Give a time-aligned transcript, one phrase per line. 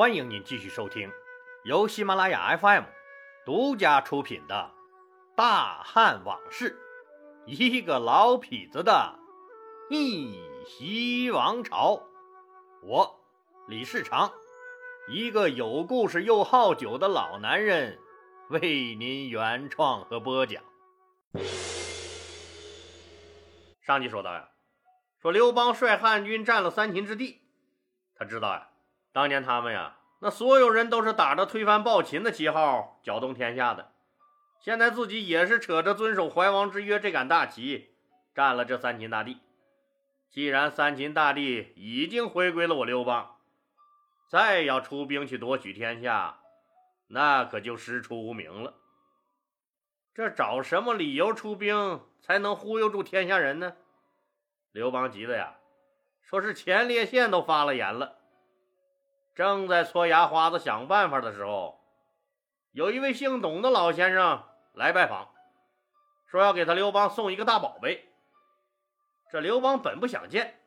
[0.00, 1.12] 欢迎您继续收听
[1.62, 2.84] 由喜马拉雅 FM
[3.44, 4.72] 独家出品的
[5.36, 6.74] 《大汉往事》，
[7.46, 9.14] 一个老痞子的
[9.90, 12.02] 逆袭王朝。
[12.82, 13.20] 我
[13.68, 14.32] 李世长，
[15.10, 17.98] 一个有故事又好酒的老男人，
[18.48, 20.64] 为您原创和播讲。
[23.82, 24.48] 上集说到呀，
[25.20, 27.42] 说刘邦率汉军占了三秦之地，
[28.16, 28.69] 他知道呀。
[29.12, 33.92] 当年他们呀，那所有人都是打着推翻暴秦的旗号搅动天下的。
[34.60, 37.94] 现在自己也是扯着遵守怀王之约这杆大旗，
[38.34, 39.38] 占了这三秦大地。
[40.30, 43.38] 既然三秦大地已经回归了我刘邦，
[44.28, 46.38] 再要出兵去夺取天下，
[47.08, 48.74] 那可就师出无名了。
[50.14, 53.74] 这找什么理由出兵才能忽悠住天下人呢？
[54.70, 55.56] 刘邦急的呀，
[56.22, 58.19] 说是前列腺都发了炎了。
[59.34, 61.80] 正在搓牙花子想办法的时候，
[62.72, 64.42] 有一位姓董的老先生
[64.74, 65.28] 来拜访，
[66.26, 68.08] 说要给他刘邦送一个大宝贝。
[69.30, 70.60] 这刘邦本不想见，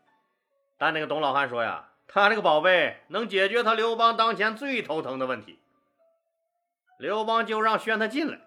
[0.78, 5.60] 但那个董老汉说呀，他这个宝贝能解决他刘邦当前最头疼的问题。
[6.98, 8.40] 刘邦就让宣他进来。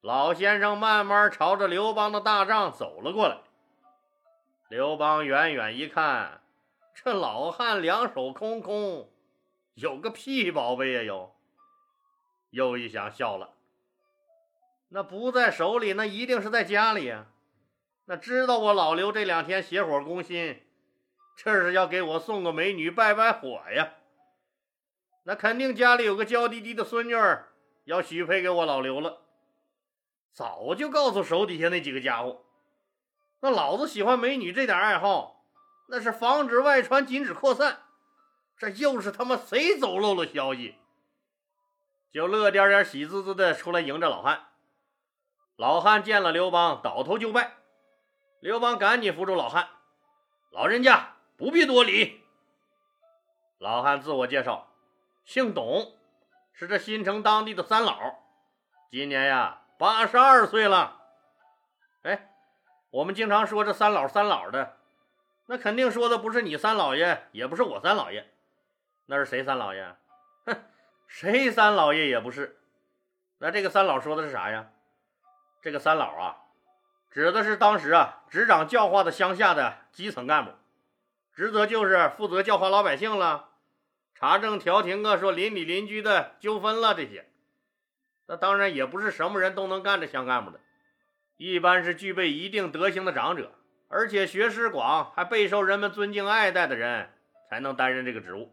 [0.00, 3.38] 老先生慢慢朝着刘邦的大帐走了过来。
[4.68, 6.40] 刘邦远远一看。
[7.04, 9.08] 这老汉两手空空，
[9.74, 11.02] 有个屁宝贝呀！
[11.04, 11.32] 有
[12.50, 13.54] 又一想笑了，
[14.88, 17.26] 那不在手里，那一定是在家里呀。
[18.06, 20.60] 那知道我老刘这两天邪火攻心，
[21.36, 23.92] 这是要给我送个美女拜拜火呀。
[25.22, 27.52] 那肯定家里有个娇滴滴的孙女儿
[27.84, 29.22] 要许配给我老刘了，
[30.32, 32.44] 早就告诉手底下那几个家伙，
[33.38, 35.37] 那老子喜欢美女这点爱好。
[35.90, 37.80] 那是防止外传，禁止扩散。
[38.58, 40.76] 这又是他妈谁走漏了消息？
[42.12, 44.48] 就乐颠颠、喜滋滋的出来迎着老汉。
[45.56, 47.54] 老汉见了刘邦，倒头就拜。
[48.40, 49.68] 刘邦赶紧扶住老汉
[50.52, 52.22] ：“老人家不必多礼。”
[53.58, 54.68] 老汉自我介绍
[55.24, 55.96] ：“姓董，
[56.52, 57.98] 是这新城当地的三老，
[58.90, 61.00] 今年呀八十二岁了。”
[62.02, 62.30] 哎，
[62.90, 64.77] 我们经常说这三老三老的。
[65.50, 68.30] 那肯定说的不是你三老爷，也不是我三老爷，
[69.06, 69.96] 那是谁三老爷？
[70.44, 70.54] 哼，
[71.06, 72.60] 谁三老爷也不是。
[73.38, 74.70] 那这个三老说的是啥呀？
[75.62, 76.36] 这个三老啊，
[77.10, 80.52] 指的是当时啊执掌教化的乡下的基层干部，
[81.32, 83.48] 职责就是负责教化老百姓了，
[84.14, 87.26] 查证调停啊，说邻里邻居的纠纷了这些。
[88.26, 90.60] 那当然也不是什么人都能干这乡干部的，
[91.38, 93.54] 一般是具备一定德行的长者。
[93.88, 97.10] 而且学识广，还备受人们尊敬爱戴的人，
[97.48, 98.52] 才能担任这个职务。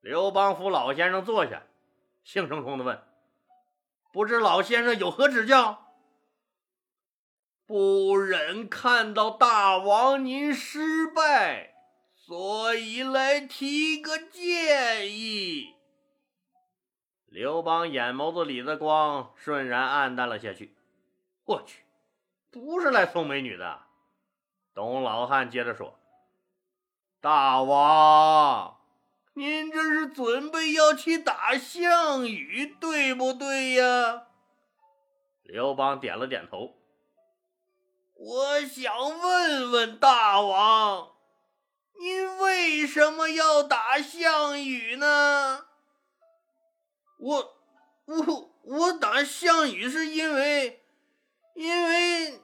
[0.00, 1.62] 刘邦扶老先生坐下，
[2.22, 3.02] 兴冲冲地问
[4.12, 5.86] ：“不知老先生有何指教？”
[7.66, 11.74] 不忍看到大王您失败，
[12.14, 15.74] 所以来提个建议。
[17.26, 20.74] 刘邦眼眸子里的光瞬然暗淡了下去。
[21.44, 21.82] 我去，
[22.50, 23.87] 不是来送美女的。
[24.78, 25.98] 董老汉接着说
[27.20, 28.78] ：“大王，
[29.34, 34.28] 您这是准备要去打项羽，对不对呀？”
[35.42, 36.76] 刘邦点了点头。
[38.14, 41.10] 我想问问大王，
[41.98, 45.66] 您为什么要打项羽呢？
[47.18, 47.56] 我、
[48.04, 50.84] 我、我打项羽是因为，
[51.56, 52.42] 因为。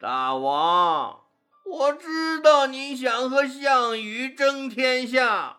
[0.00, 1.24] 大王，
[1.64, 5.58] 我知道你想和项羽争天下，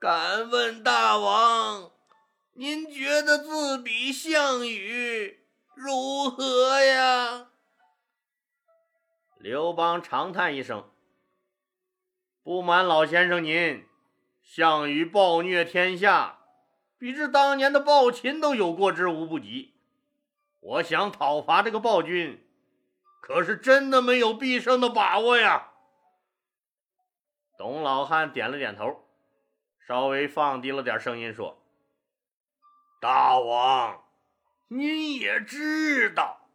[0.00, 1.92] 敢问大王，
[2.54, 5.38] 您觉得自比项羽
[5.76, 7.50] 如何呀？
[9.38, 10.90] 刘邦长叹一声
[12.42, 13.86] ：“不瞒老先生您，
[14.42, 16.40] 项羽暴虐天下，
[16.98, 19.74] 比之当年的暴秦都有过之无不及。
[20.58, 22.44] 我想讨伐这个暴君。”
[23.20, 25.72] 可是真的没有必胜的把握呀！
[27.58, 29.04] 董老汉点了点头，
[29.86, 31.60] 稍微放低了点声音说
[33.00, 34.04] ：“大王，
[34.68, 36.48] 您也知道，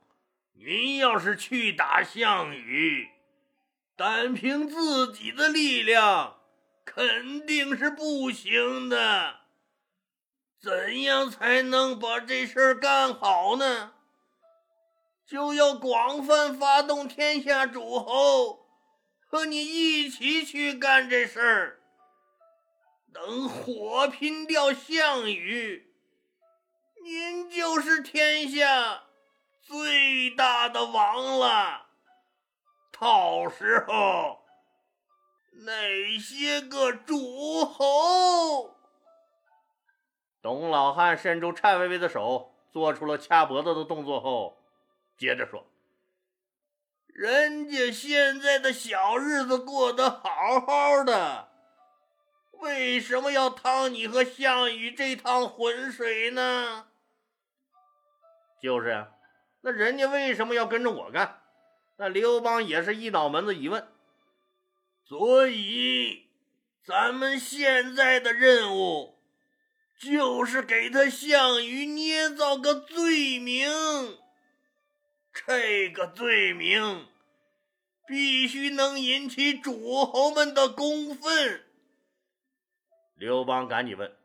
[0.53, 3.09] 您要是去打项羽，
[3.95, 6.37] 单凭自己的力量
[6.85, 9.41] 肯定是不行的。
[10.59, 13.93] 怎样才能把这事儿干好呢？”
[15.25, 18.67] 就要广泛发动天下诸侯
[19.29, 21.79] 和你一起去干这事儿。
[23.13, 25.93] 能火拼掉项羽，
[27.03, 29.03] 您就是天下
[29.61, 31.87] 最大的王了。
[32.99, 34.39] 到时候，
[35.65, 38.75] 哪些个诸侯？
[40.41, 44.62] 董老汉伸出颤巍巍的手，做出了掐脖子的动作后，
[45.17, 45.65] 接着说
[47.07, 51.49] ：“人家现在的小日子过得好好的，
[52.53, 56.87] 为什么要趟你和项羽这趟浑水呢？”
[58.61, 59.11] 就是呀，
[59.61, 61.41] 那人家为什么要跟着我干？
[61.97, 63.87] 那刘邦也是一脑门子疑问。
[65.05, 66.29] 所以，
[66.83, 69.13] 咱们现在的任务。
[69.99, 73.69] 就是给他项羽捏造个罪名，
[75.33, 77.07] 这个罪名
[78.07, 81.65] 必须能引起诸侯们的公愤。
[83.15, 84.15] 刘邦赶紧问：“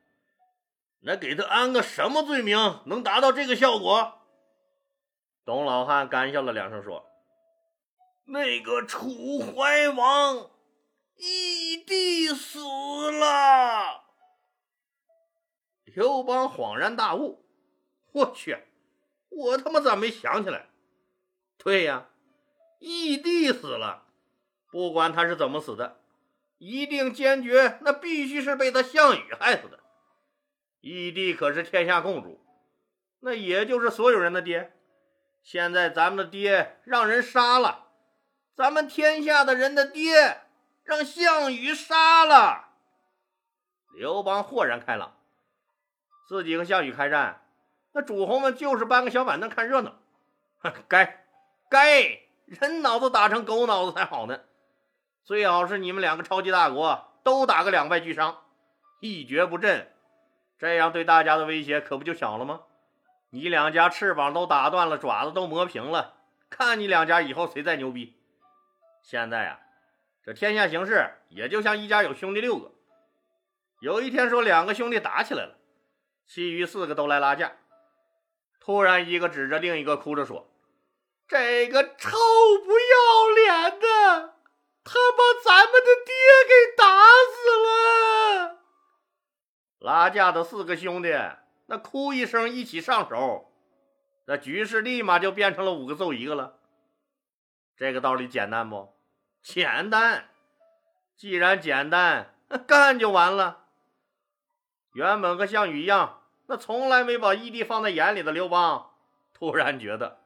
[1.01, 4.21] 那给他安个什么罪名，能达到这个效果？”
[5.47, 7.07] 董老汉干笑了两声说
[8.27, 10.51] ：“那个楚怀王
[11.17, 12.61] 义帝死
[13.11, 14.05] 了。”
[15.95, 17.47] 刘邦恍然大悟
[18.13, 18.59] ：“我去，
[19.31, 20.68] 我他妈咋没想起来？
[21.59, 22.07] 对呀，
[22.79, 24.05] 义帝死了，
[24.71, 26.01] 不管他是怎么死的，
[26.59, 29.81] 一定坚决，那必须是被他项羽害死的。
[30.81, 32.41] 义帝可是天下共主，
[33.21, 34.73] 那也就是所有人的爹。
[35.43, 37.89] 现在咱们的爹让人杀了，
[38.55, 40.43] 咱们天下的人的爹
[40.85, 42.69] 让项羽杀了。”
[43.99, 45.17] 刘邦豁然开朗。
[46.29, 47.43] 自己和项羽开战，
[47.93, 49.99] 那诸侯们就是搬个小板凳看热闹。
[50.87, 51.27] 该
[51.69, 54.41] 该人脑子打成狗脑子才好呢。
[55.25, 58.43] 最好是你们两个超级大国都打个两败俱伤，
[59.01, 59.93] 一蹶不振，
[60.59, 62.63] 这样对大家的威胁可不就小了吗？
[63.31, 66.15] 你两家翅膀都打断了，爪子都磨平了，
[66.49, 68.17] 看你两家以后谁再牛逼。
[69.03, 69.61] 现在啊，
[70.25, 72.73] 这天下形势也就像一家有兄弟六个，
[73.81, 75.59] 有一天说两个兄弟打起来了。
[76.27, 77.53] 其余四个都来拉架，
[78.61, 80.51] 突然一个指着另一个哭着说
[81.29, 82.09] ：“这个臭
[82.65, 84.35] 不要脸的，
[84.83, 86.15] 他把咱们的爹
[86.49, 88.59] 给打死了！”
[89.79, 91.15] 拉架的四个兄弟
[91.67, 93.53] 那哭一声一起上手，
[94.25, 96.59] 那局势立马就变成了五个揍一个了。
[97.77, 98.97] 这个道理简单不？
[99.43, 100.31] 简单。
[101.17, 103.67] 既然简单，那干就完了。
[104.95, 106.23] 原本和项羽一样。
[106.47, 108.93] 那从来没把义帝放在眼里的刘邦，
[109.35, 110.21] 突然觉得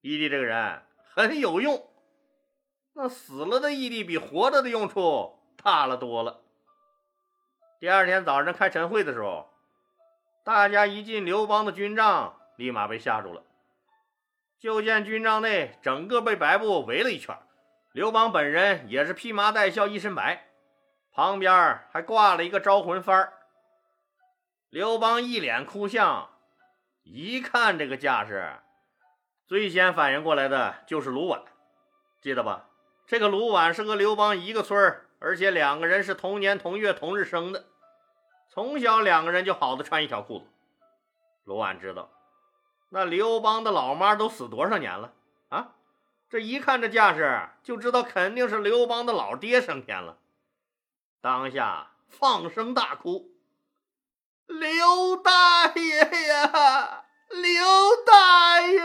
[0.00, 0.82] 义帝这个人
[1.14, 1.88] 很有用。
[2.92, 6.40] 那死了的义帝比活着的用处大了多了。
[7.78, 9.50] 第二天早上开晨会的时候，
[10.42, 13.42] 大家一进刘邦的军帐，立马被吓住了。
[14.58, 17.36] 就见军帐内整个被白布围了一圈，
[17.92, 20.48] 刘邦本人也是披麻戴孝，一身白，
[21.12, 23.28] 旁边还挂了一个招魂幡。
[24.70, 26.30] 刘邦一脸哭相，
[27.02, 28.56] 一看这个架势，
[29.46, 31.42] 最先反应过来的就是卢绾，
[32.20, 32.66] 记得吧？
[33.06, 37.66] 这个卢绾是和刘邦一个村而且两个人是同年同月同日生的，
[38.48, 40.46] 从小两个人就好的穿一条裤子。
[41.44, 42.10] 卢绾知道，
[42.88, 45.12] 那刘邦的老妈都死多少年了
[45.48, 45.74] 啊？
[46.28, 50.18] 这一看这架势，就知道肯定是刘邦的老爹升天了，
[51.20, 53.30] 当下放声大哭。
[54.48, 57.05] 刘大爷呀，
[57.42, 58.78] 刘大爷，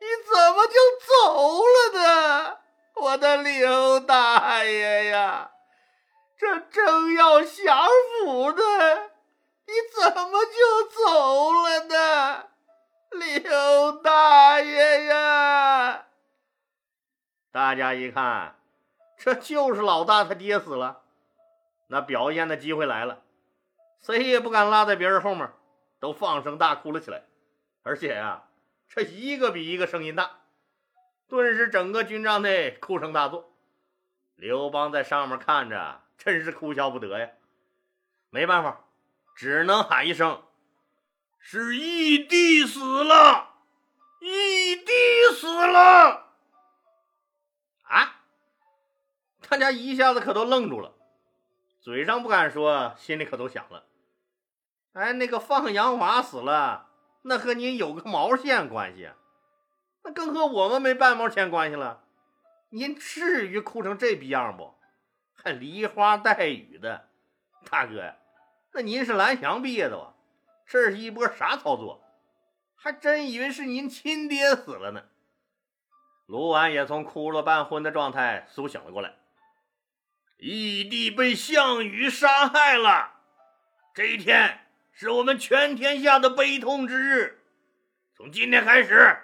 [0.00, 2.58] 你怎么就走了呢？
[2.94, 5.50] 我的刘大爷呀，
[6.36, 7.86] 这正要享
[8.24, 8.62] 福呢，
[9.66, 12.48] 你怎么就走了呢？
[13.10, 16.06] 刘大爷呀！
[17.50, 18.56] 大家一看，
[19.18, 21.02] 这就是老大他爹死了，
[21.88, 23.20] 那表现的机会来了。
[24.00, 25.50] 谁也不敢拉在别人后面，
[26.02, 27.22] 都放声大哭了起来，
[27.84, 28.48] 而且呀，
[28.88, 30.40] 这一个比一个声音大，
[31.28, 33.54] 顿时整个军帐内哭声大作。
[34.34, 37.30] 刘邦在上面看着，真是哭笑不得呀。
[38.30, 38.84] 没办法，
[39.36, 40.42] 只能喊一声
[41.38, 43.54] ：“是义帝死了，
[44.18, 44.92] 义帝
[45.36, 46.32] 死了！”
[47.86, 48.24] 啊！
[49.48, 50.92] 大家一下子可都愣住了，
[51.80, 53.84] 嘴上不敢说，心里可都想了。
[54.92, 56.90] 哎，那个放羊娃死了，
[57.22, 59.10] 那和您有个毛线关系？
[60.04, 62.04] 那更和我们没半毛钱关系了。
[62.70, 64.74] 您至于哭成这逼样不？
[65.32, 67.08] 还梨花带雨的，
[67.70, 68.16] 大哥呀，
[68.72, 70.14] 那您是蓝翔毕业的吧？
[70.66, 72.02] 这是一波啥操作？
[72.74, 75.04] 还真以为是您亲爹死了呢。
[76.26, 79.14] 卢绾也从哭了半昏的状态苏醒了过来。
[80.38, 83.20] 义帝被项羽杀害了，
[83.94, 84.61] 这一天
[84.92, 87.40] 是我们全天下的悲痛之日。
[88.14, 89.18] 从今天开始，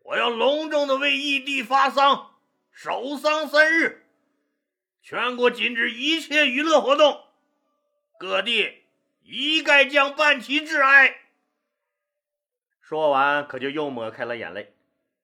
[0.00, 2.30] 我要隆重的为义帝发丧，
[2.70, 4.06] 守丧三日，
[5.02, 7.24] 全国禁止一切娱乐活动，
[8.18, 8.84] 各地
[9.22, 11.16] 一概将办其致哀。
[12.80, 14.74] 说完，可就又抹开了眼泪。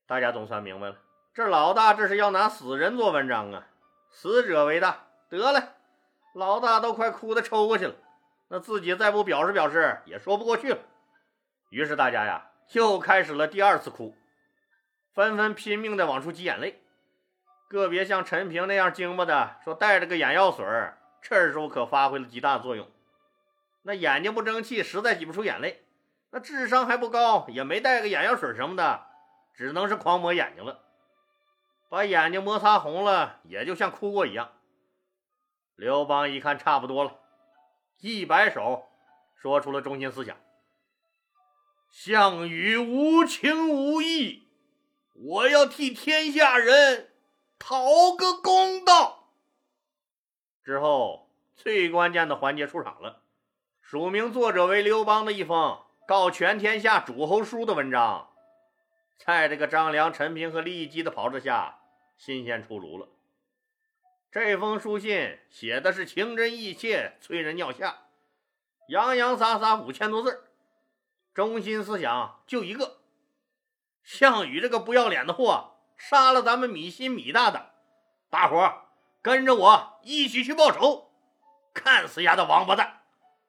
[0.06, 0.98] 大家总算明白了，
[1.32, 3.68] 这老大这是要拿死人做文章啊！
[4.10, 5.06] 死者为大。
[5.28, 5.76] 得了，
[6.34, 7.94] 老大都快哭得抽过去了，
[8.52, 10.78] 那自己再不表示表示也说不过去了。
[11.68, 14.16] 于是大家呀又开始了第二次哭，
[15.14, 16.82] 纷纷拼命的往出挤眼泪。
[17.68, 20.66] 个别像陈平那样精巴的说带着个眼药水
[21.22, 22.90] 这时候可发挥了极大作用。
[23.82, 25.84] 那眼睛不争气，实在挤不出眼泪。
[26.30, 29.06] 那智商还不高，也没带个眼药水什么的，
[29.54, 30.80] 只能是狂抹眼睛了，
[31.88, 34.50] 把眼睛摩擦红了，也就像哭过一样。
[35.76, 37.16] 刘邦一看差不多了，
[38.00, 38.88] 一摆手，
[39.34, 40.36] 说出了中心思想
[41.92, 44.48] ：“项羽无情无义，
[45.14, 47.10] 我要替天下人
[47.58, 47.84] 讨
[48.16, 49.32] 个公道。”
[50.64, 53.22] 之后，最关键的环节出场了，
[53.82, 58.30] 署名作者为刘邦的一封告全天下诸侯书的文章，
[59.18, 61.80] 在这个张良、陈平和利基的炮制下，
[62.16, 63.08] 新鲜出炉了。
[64.32, 68.04] 这封书信写的是情真意切、催人尿下，
[68.86, 70.44] 洋洋洒洒五千多字，
[71.34, 73.00] 中心思想就一个：
[74.04, 77.72] 项羽这个不要脸的货，杀了咱们米心米大的，
[78.28, 78.72] 大伙
[79.20, 81.10] 跟着我一起去报仇，
[81.74, 83.02] 看死丫的王八蛋！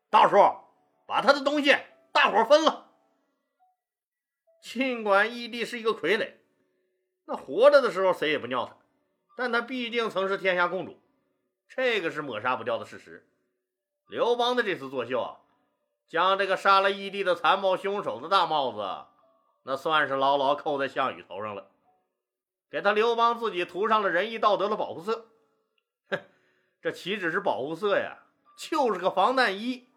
[0.10, 0.74] 到时候
[1.06, 1.78] 把他的东西
[2.12, 2.90] 大伙分了。
[4.60, 6.38] 尽管义弟是一个傀儡，
[7.26, 8.81] 那活着的时候谁也不尿他。
[9.42, 11.02] 但他毕竟曾是天下共主，
[11.68, 13.28] 这个是抹杀不掉的事实。
[14.06, 15.40] 刘邦的这次作秀啊，
[16.08, 19.08] 将这个杀了义帝的残暴凶手的大帽子，
[19.64, 21.72] 那算是牢牢扣在项羽头上了，
[22.70, 25.32] 给他刘邦自己涂上了仁义道德的保护色。
[26.12, 26.20] 哼，
[26.80, 28.20] 这岂止是保护色呀，
[28.56, 29.88] 就是个防弹衣，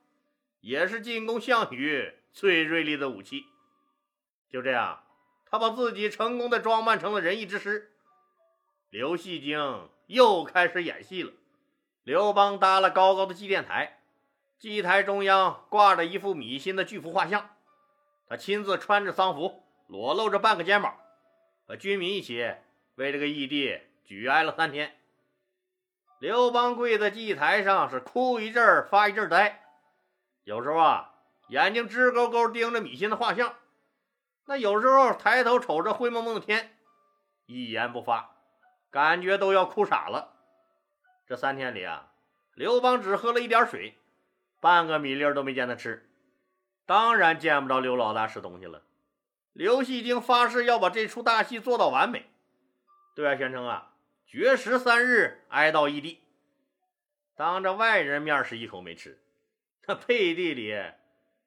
[0.61, 3.45] 也是进攻项羽最锐利的武器。
[4.49, 5.03] 就这样，
[5.45, 7.91] 他把自己成功的装扮成了仁义之师。
[8.95, 11.33] 刘戏精又开始演戏了。
[12.05, 13.99] 刘邦搭了高高的祭奠台，
[14.57, 17.57] 祭台中央挂着一幅米心的巨幅画像，
[18.29, 20.97] 他亲自穿着丧服，裸露着半个肩膀，
[21.67, 22.55] 和军民一起
[22.95, 24.97] 为这个义弟举哀了三天。
[26.21, 29.61] 刘邦跪在祭台上，是哭一阵发一阵呆，
[30.45, 31.15] 有时候啊，
[31.49, 33.57] 眼睛直勾勾盯着米心的画像，
[34.47, 36.79] 那有时候抬头瞅着灰蒙蒙的天，
[37.47, 38.34] 一言不发。
[38.95, 40.37] 感觉都要哭傻了。
[41.27, 42.13] 这三天里啊，
[42.55, 43.99] 刘邦只喝了一点水，
[44.61, 46.09] 半个米粒都没见他吃，
[46.87, 48.83] 当然见不着刘老大吃东西了。
[49.53, 52.31] 刘戏精发誓要把这出大戏做到完美，
[53.17, 53.97] 对外宣称啊，
[54.29, 56.23] 绝食三日哀悼异地。
[57.35, 59.21] 当着外人面是一口没吃，
[59.89, 60.73] 那背地里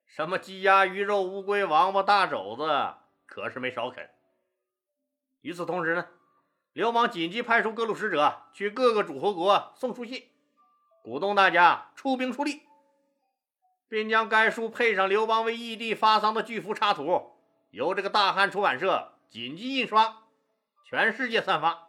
[0.04, 4.06] 什么鸡鸭鱼肉、乌龟、王八、大肘子可是没少啃。
[5.40, 6.06] 与此同时呢。
[6.72, 10.28] 刘邦紧急派出各路使者去各个诸侯国送书信，
[11.02, 12.62] 鼓动大家出兵出力，
[13.88, 17.32] 并将该书配上刘邦为义帝发丧的巨幅插图，
[17.70, 20.24] 由这个大汉出版社紧急印刷，
[20.84, 21.88] 全世界散发。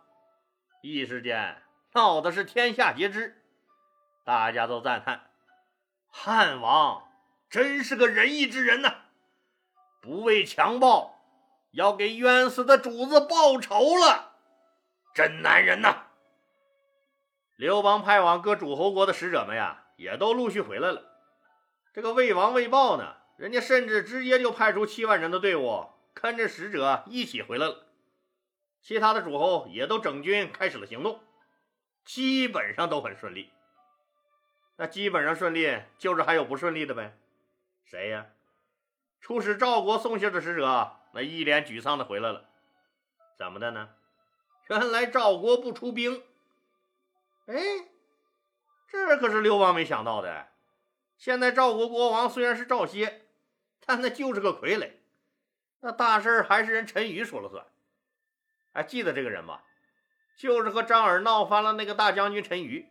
[0.81, 1.62] 一时间
[1.93, 3.43] 闹的是天下皆知，
[4.24, 5.29] 大家都赞叹：
[6.09, 7.03] 汉王
[7.50, 8.95] 真是个仁义之人呐，
[10.01, 11.19] 不畏强暴，
[11.71, 14.28] 要给冤死的主子报仇了。
[15.19, 16.03] 真男人呐！
[17.57, 21.11] 刘邦派往各诸侯国的使者们呀，也都陆续回来了。
[21.91, 27.88] 这个魏王魏豹呢，人家甚至直接就派出七万人的队伍，跟着使者一起回来了。
[28.81, 31.19] 其他的诸侯也都整军开始了行动，
[32.05, 33.51] 基本上都很顺利。
[34.77, 37.17] 那基本上顺利，就是还有不顺利的呗？
[37.83, 38.27] 谁呀？
[39.19, 42.45] 出使赵国送信的使者，那一脸沮丧的回来了。
[43.38, 43.89] 怎么的呢？
[44.69, 46.21] 原来赵国不出兵，
[47.47, 47.55] 哎，
[48.88, 50.49] 这可是刘邦没想到的。
[51.17, 53.25] 现在赵国国王虽然是赵歇，
[53.83, 54.91] 但那就是个傀儡，
[55.79, 57.65] 那大事还是人陈馀说了算。
[58.71, 59.63] 还记得这个人吧？
[60.38, 62.85] 就是和张耳闹翻了那个大将军陈馀。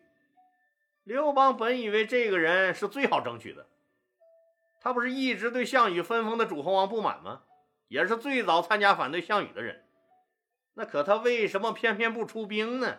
[1.04, 3.68] 刘邦本以为这个人是最好争取的，
[4.80, 7.42] 他不是一直对项羽分封的主侯王不满吗？
[7.86, 9.87] 也是最早参加反对项羽的人，
[10.78, 12.98] 那可他为什么偏偏不出兵呢？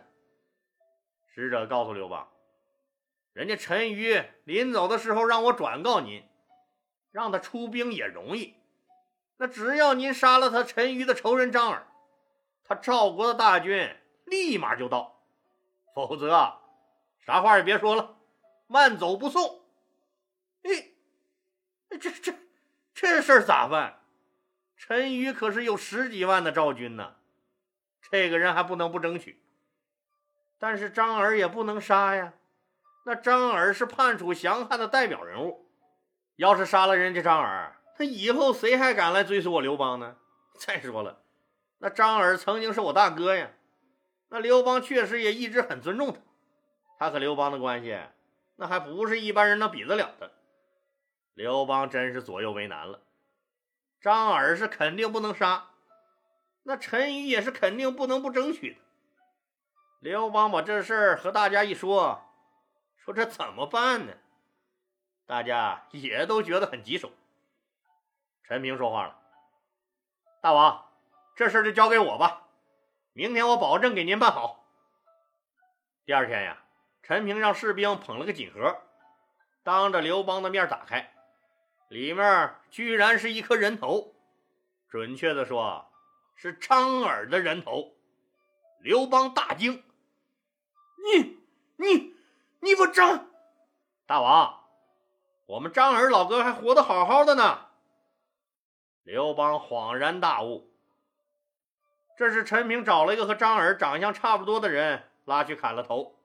[1.33, 2.29] 使者告诉刘邦，
[3.31, 6.21] 人家陈馀临走的时候让我转告您，
[7.13, 8.55] 让他出兵也容易，
[9.37, 11.87] 那只要您杀了他陈馀的仇人张耳，
[12.65, 13.95] 他赵国的大军
[14.25, 15.23] 立马就到，
[15.95, 16.59] 否则。
[17.21, 18.17] 啥话也别说了，
[18.67, 19.61] 慢走不送。
[20.63, 20.89] 哎，
[21.97, 22.33] 这这
[22.93, 24.01] 这事儿咋办？
[24.75, 27.15] 陈馀可是有十几万的赵军呢，
[28.11, 29.41] 这个人还不能不争取。
[30.57, 32.33] 但是张耳也不能杀呀，
[33.05, 35.69] 那张耳是叛楚降汉的代表人物，
[36.35, 40.17] 要是杀了人家张耳，那以后谁还敢来追随我刘邦呢？
[40.59, 41.21] 再说了，
[41.77, 43.51] 那张耳曾经是我大哥呀，
[44.27, 46.19] 那刘邦确实也一直很尊重他。
[46.97, 47.97] 他和刘邦的关系，
[48.57, 50.33] 那还不是一般人能比得了的。
[51.35, 53.01] 刘邦真是左右为难了。
[54.01, 55.68] 张耳是肯定不能杀，
[56.69, 58.79] 那陈馀也是肯定不能不争取的。
[60.01, 62.23] 刘邦把这事儿和大家一说，
[62.95, 64.13] 说这怎么办呢？
[65.25, 67.11] 大家也都觉得很棘手。
[68.43, 69.19] 陈平说话了
[70.41, 70.85] ：“大王，
[71.35, 72.43] 这事儿就交给我吧，
[73.13, 74.63] 明天我保证给您办好。”
[76.05, 76.63] 第二天呀。
[77.01, 78.83] 陈平让士兵捧了个锦盒，
[79.63, 81.11] 当着刘邦的面打开，
[81.87, 84.13] 里面居然是一颗人头，
[84.87, 85.88] 准确的说，
[86.41, 87.97] 是张耳的人头。
[88.79, 89.83] 刘邦大惊
[91.03, 91.37] ：“你、
[91.75, 92.15] 你、
[92.61, 93.29] 你不张
[94.05, 94.63] 大王，
[95.47, 97.65] 我们张耳老哥还活得好好的呢。”
[99.03, 100.71] 刘邦恍然大悟，
[102.17, 106.15] 这是陈平找了一个和张耳长相差不多的人，拉去砍了头。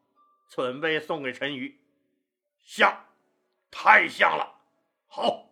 [0.49, 1.75] 准备送给陈馀，
[2.63, 3.07] 像，
[3.73, 4.61] 太像了。
[5.09, 5.49] 好，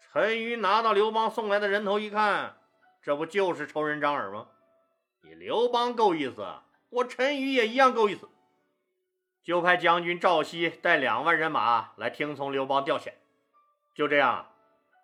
[0.00, 2.58] 陈馀拿到刘邦送来的人头一看，
[3.06, 4.48] 这不就是仇人张耳吗？
[5.20, 6.44] 你刘邦够意思，
[6.88, 8.28] 我陈馀也一样够意思。
[9.44, 13.12] 就派将军赵熙带两万人马来听从刘邦调遣。
[13.94, 14.50] 就这样，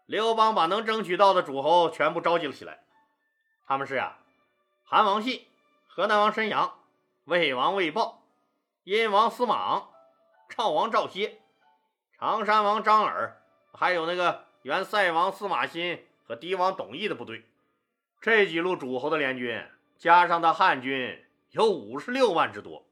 [0.06, 2.82] 刘邦把能争取到的诸侯全部召集了起来。
[3.68, 4.16] 他们是呀，
[4.82, 5.46] 韩王信、
[5.86, 6.80] 河南王申阳、
[7.26, 8.24] 魏王魏豹。
[8.82, 9.90] 殷王司马昂、
[10.48, 11.40] 赵王赵歇、
[12.18, 13.40] 常山王张耳，
[13.72, 17.46] 还有那个原塞王司马欣和狄王董翳的部队，
[18.22, 19.66] 这几路诸侯的联军，
[19.98, 22.86] 加上他汉军，有五十六万之多。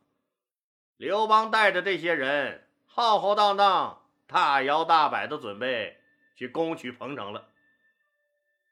[0.96, 6.00] 刘邦带着这些人，浩浩荡荡、大摇大摆的准备
[6.34, 7.46] 去攻取彭城了。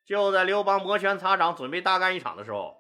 [0.05, 2.77] 就在刘邦摩拳擦掌，准备大干一场的时候，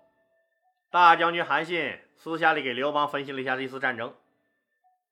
[0.90, 4.12] 大将军韩信私下里给刘邦分析了一下这次战争。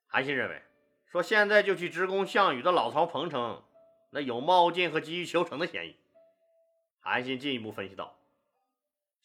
[0.09, 0.61] 韩信认为，
[1.07, 3.63] 说现在就去直攻项羽的老巢彭城，
[4.11, 5.95] 那有冒进和急于求成的嫌疑。
[6.99, 8.19] 韩信进一步分析道：“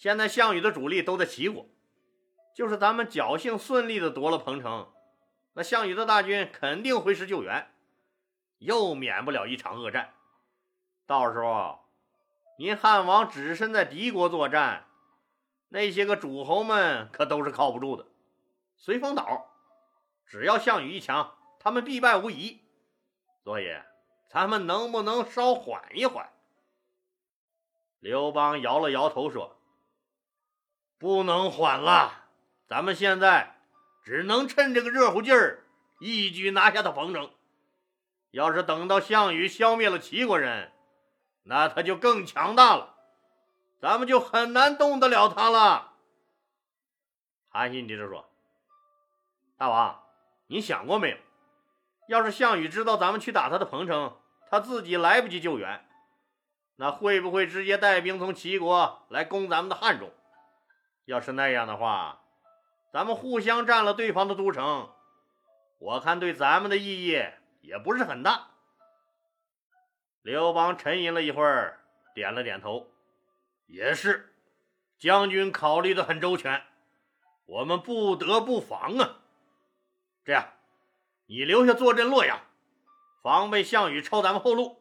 [0.02, 1.64] 现在项羽的主力都在齐国，
[2.56, 4.92] 就是咱们侥幸顺利的夺了彭城，
[5.54, 7.72] 那项羽的大军肯定回师救援，
[8.58, 10.12] 又免不了一场恶战。
[11.06, 11.86] 到时候，
[12.58, 14.88] 您汉王只身在敌国作战，
[15.70, 18.08] 那些个诸侯们可都是靠不住的，
[18.76, 19.52] 随风倒。”
[20.26, 22.60] 只要项羽一强，他们必败无疑。
[23.44, 23.68] 所以，
[24.28, 26.28] 咱们能不能稍缓一缓？
[28.00, 29.58] 刘邦摇了摇头说
[31.02, 32.26] ：“不能缓了，
[32.68, 33.56] 咱们现在
[34.04, 35.64] 只能趁这个热乎劲儿，
[36.00, 37.32] 一举拿下他彭城。
[38.30, 40.72] 要是等到项羽消灭了齐国人，
[41.42, 42.94] 那他就更强大了，
[43.80, 45.94] 咱们就很难动得了他了。”
[47.50, 48.30] 韩信接着说
[49.58, 50.04] ：“大王。”
[50.46, 51.18] 你想过没有？
[52.10, 54.20] 要是项羽知道咱们去打他的彭城，
[54.52, 55.84] 他自己来不及救援，
[56.76, 60.12] 那会不会直接带兵从齐国来攻咱们的汉中？
[61.06, 62.22] 要是那样的话，
[62.92, 64.90] 咱们互相占了对方的都城，
[65.80, 67.22] 我看对咱们的意义
[67.62, 68.50] 也不是很大。
[70.22, 71.80] 刘邦沉吟了一会儿，
[72.14, 72.92] 点了点头，
[73.66, 74.34] 也是，
[75.00, 76.62] 将军考虑的很周全，
[77.46, 79.18] 我们不得不防啊。
[80.24, 80.54] 这样，
[81.26, 82.40] 你留下坐镇洛阳，
[83.24, 84.78] 防备项羽抄咱们后路。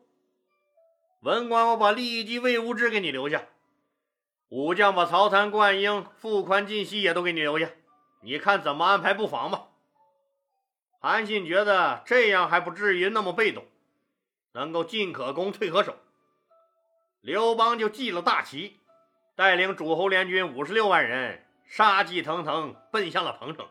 [1.20, 3.40] 文官，我把利级魏无知给你留下；
[4.50, 7.70] 武将把曹参、灌婴、傅宽、晋西也都给你留下。
[8.20, 9.68] 你看怎么安排布防吧。
[10.98, 13.64] 韩信觉得这样还不至于那么被动，
[14.52, 15.94] 能够进可攻，退可守。
[17.20, 18.80] 刘邦就记了大旗，
[19.36, 23.68] 带领诸侯联军五十六万人，杀气腾腾奔向了彭城。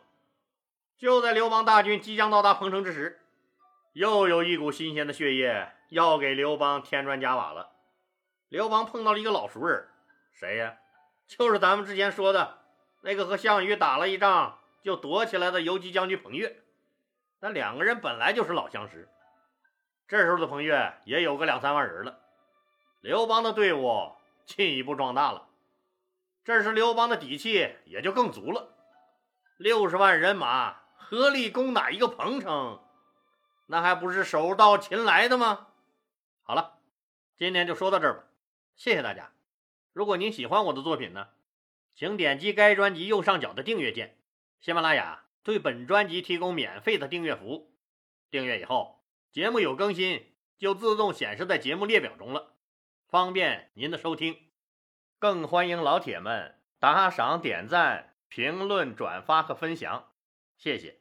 [0.98, 3.20] 就在刘邦大军即将到达彭城之时，
[3.92, 7.72] 又有一股新鲜的血液要给刘邦添砖加瓦了。
[8.48, 9.89] 刘邦碰到了一个老熟人，
[10.40, 10.78] 谁呀？
[11.28, 12.60] 就是咱们之前说的
[13.02, 16.64] 那个和项羽打了一仗就躲起来的游击将军彭越。
[17.42, 19.10] 那两个人本来就是老相识。
[20.08, 22.20] 这时候的彭越也有个两三万人了，
[23.02, 24.14] 刘邦的队伍
[24.46, 25.50] 进一步壮大了。
[26.46, 28.74] 这时刘邦的底气也就更足了，
[29.58, 32.82] 六十万人马合力攻打一个彭城，
[33.66, 35.68] 那还不是手到擒来的吗？
[36.44, 36.80] 好了，
[37.38, 38.24] 今天就说到这儿吧。
[38.78, 39.30] 谢谢大家！
[40.00, 41.28] 如果您喜欢我的作品呢，
[41.94, 44.18] 请点击该专辑右上角的订阅键。
[44.62, 47.76] 喜马拉雅对本专辑提供免费的订阅服务，
[48.32, 52.54] 订阅以后，节目有更新就自动显示在节目列表中了，
[53.10, 54.38] 方便您的收听。
[55.20, 60.14] 更欢迎老铁们打赏、点赞、评论、转发和分享，
[60.56, 60.99] 谢谢。